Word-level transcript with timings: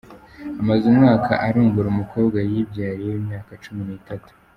Amaze 0.61 0.83
umwaka 0.91 1.31
arongora 1.47 1.87
umukobwa 1.89 2.37
Yibyariye 2.51 3.09
w’imyaka 3.13 3.51
cumi 3.63 3.81
nitatu 3.89 4.31